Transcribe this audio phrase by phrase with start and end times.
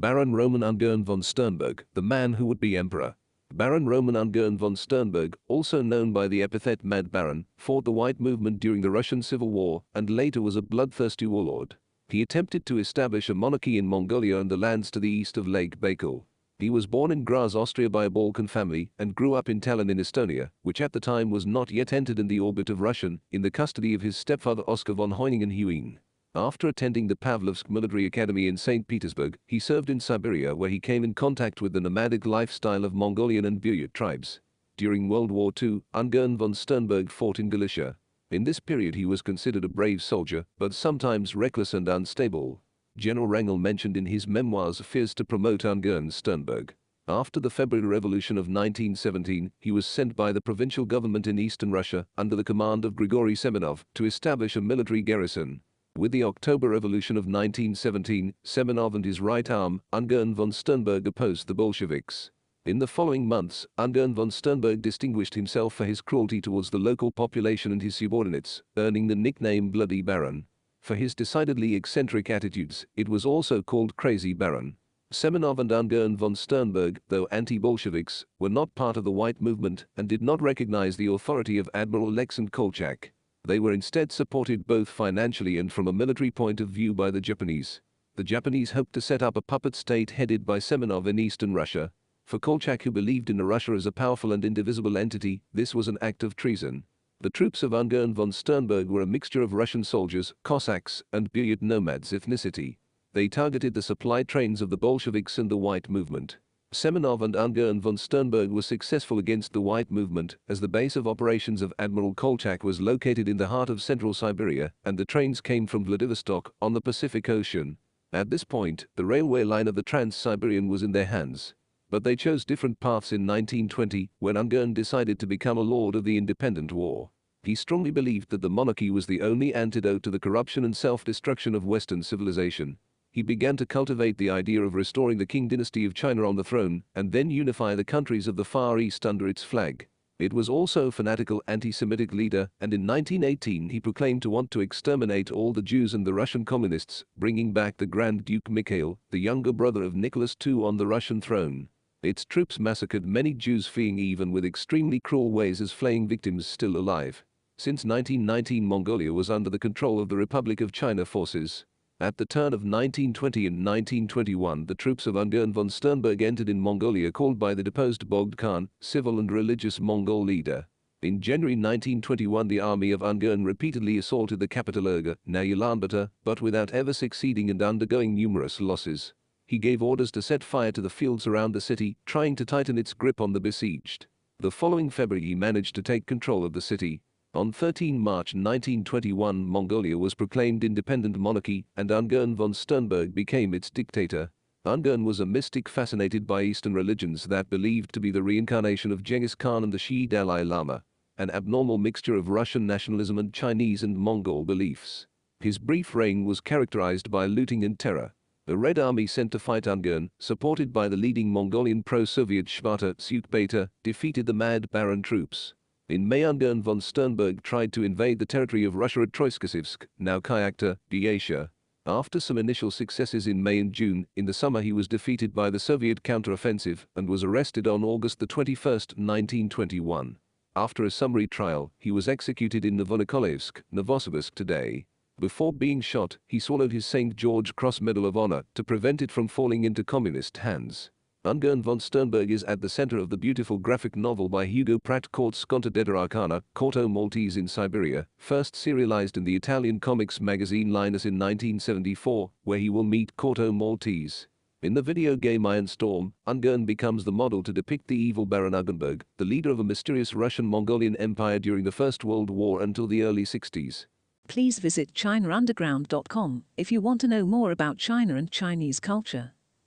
[0.00, 3.16] Baron Roman Ungern von Sternberg, the man who would be emperor.
[3.52, 8.20] Baron Roman Ungern von Sternberg, also known by the epithet Mad Baron, fought the White
[8.20, 11.78] Movement during the Russian Civil War and later was a bloodthirsty warlord.
[12.08, 15.48] He attempted to establish a monarchy in Mongolia and the lands to the east of
[15.48, 16.26] Lake Baikal.
[16.60, 19.90] He was born in Graz, Austria by a Balkan family and grew up in Tallinn
[19.90, 23.20] in Estonia, which at the time was not yet entered in the orbit of Russian,
[23.32, 25.98] in the custody of his stepfather Oskar von Hoyningen-Huene.
[26.34, 28.86] After attending the Pavlovsk Military Academy in St.
[28.86, 32.94] Petersburg, he served in Siberia where he came in contact with the nomadic lifestyle of
[32.94, 34.40] Mongolian and Buryat tribes.
[34.76, 37.96] During World War II, Ungern von Sternberg fought in Galicia.
[38.30, 42.60] In this period he was considered a brave soldier, but sometimes reckless and unstable.
[42.96, 46.74] General Wrangel mentioned in his memoirs fears to promote Ungern Sternberg.
[47.08, 51.72] After the February Revolution of 1917, he was sent by the provincial government in eastern
[51.72, 55.62] Russia under the command of Grigory Semenov to establish a military garrison.
[55.98, 61.48] With the October Revolution of 1917, Semenov and his right arm, Ungern von Sternberg opposed
[61.48, 62.30] the Bolsheviks.
[62.64, 67.10] In the following months, Ungern von Sternberg distinguished himself for his cruelty towards the local
[67.10, 70.46] population and his subordinates, earning the nickname Bloody Baron.
[70.80, 74.76] For his decidedly eccentric attitudes, it was also called Crazy Baron.
[75.12, 80.08] Semenov and Ungern von Sternberg, though anti-Bolsheviks, were not part of the White Movement and
[80.08, 83.10] did not recognize the authority of Admiral Aleksandr Kolchak.
[83.48, 87.22] They were instead supported both financially and from a military point of view by the
[87.22, 87.80] Japanese.
[88.16, 91.90] The Japanese hoped to set up a puppet state headed by Semenov in eastern Russia.
[92.26, 95.96] For Kolchak who believed in Russia as a powerful and indivisible entity, this was an
[96.02, 96.84] act of treason.
[97.22, 101.62] The troops of Ungern von Sternberg were a mixture of Russian soldiers, Cossacks, and Buryat
[101.62, 102.76] nomads ethnicity.
[103.14, 106.36] They targeted the supply trains of the Bolsheviks and the White Movement.
[106.70, 111.08] Semenov and Ungern von Sternberg were successful against the White Movement as the base of
[111.08, 115.40] operations of Admiral Kolchak was located in the heart of central Siberia and the trains
[115.40, 117.78] came from Vladivostok on the Pacific Ocean.
[118.12, 121.54] At this point, the railway line of the Trans-Siberian was in their hands.
[121.88, 126.04] But they chose different paths in 1920 when Ungern decided to become a lord of
[126.04, 127.08] the independent war.
[127.44, 131.54] He strongly believed that the monarchy was the only antidote to the corruption and self-destruction
[131.54, 132.76] of Western civilization.
[133.10, 136.44] He began to cultivate the idea of restoring the Qing dynasty of China on the
[136.44, 139.88] throne and then unify the countries of the Far East under its flag.
[140.18, 144.60] It was also a fanatical anti-Semitic leader and in 1918 he proclaimed to want to
[144.60, 149.20] exterminate all the Jews and the Russian communists, bringing back the Grand Duke Mikhail, the
[149.20, 151.68] younger brother of Nicholas II on the Russian throne.
[152.02, 156.76] Its troops massacred many Jews fleeing even with extremely cruel ways as flaying victims still
[156.76, 157.24] alive.
[157.56, 161.64] Since 1919 Mongolia was under the control of the Republic of China forces.
[162.00, 166.60] At the turn of 1920 and 1921 the troops of Ungern von Sternberg entered in
[166.60, 170.68] Mongolia called by the deposed Bogd Khan, civil and religious Mongol leader.
[171.02, 176.40] In January 1921 the army of Ungern repeatedly assaulted the capital Urga, now Ulaanbaatar, but
[176.40, 179.12] without ever succeeding and undergoing numerous losses
[179.48, 182.78] he gave orders to set fire to the fields around the city, trying to tighten
[182.78, 184.06] its grip on the besieged.
[184.38, 187.00] The following February he managed to take control of the city.
[187.38, 193.70] On 13 March 1921 Mongolia was proclaimed independent monarchy and Ungern von Sternberg became its
[193.70, 194.32] dictator.
[194.66, 199.04] Ungern was a mystic fascinated by Eastern religions that believed to be the reincarnation of
[199.04, 200.82] Genghis Khan and the Shi'i Dalai Lama,
[201.16, 205.06] an abnormal mixture of Russian nationalism and Chinese and Mongol beliefs.
[205.38, 208.14] His brief reign was characterized by looting and terror.
[208.48, 213.68] The Red Army sent to fight Ungern, supported by the leading Mongolian pro-Soviet Shvata Tsukbeta,
[213.84, 215.54] defeated the Mad Baron troops.
[215.88, 220.20] In May Ungern von Sternberg tried to invade the territory of Russia at Troitskosavsk, now
[220.20, 221.48] Kyakhta, Dacia.
[221.86, 225.48] After some initial successes in May and June, in the summer he was defeated by
[225.48, 230.18] the Soviet counteroffensive and was arrested on August 21, 1921.
[230.54, 234.84] After a summary trial, he was executed in Novonikolayevsk, Novosibirsk today.
[235.18, 237.16] Before being shot, he swallowed his St.
[237.16, 240.90] George Cross Medal of Honor to prevent it from falling into communist hands.
[241.24, 245.10] Ungern von Sternberg is at the center of the beautiful graphic novel by Hugo Pratt
[245.10, 251.04] called Sconta Arcana, Corto Maltese in Siberia, first serialized in the Italian comics magazine Linus
[251.04, 254.28] in 1974, where he will meet Corto Maltese.
[254.62, 258.54] In the video game Iron Storm, Ungern becomes the model to depict the evil Baron
[258.54, 263.02] Uggenberg, the leader of a mysterious Russian-Mongolian empire during the First World War until the
[263.02, 263.86] early 60s.
[264.28, 269.32] Please visit ChinaUnderground.com if you want to know more about China and Chinese culture.